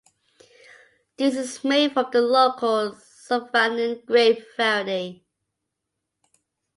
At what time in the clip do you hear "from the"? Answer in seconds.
1.91-2.21